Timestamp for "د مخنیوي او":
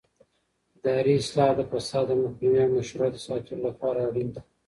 2.09-2.69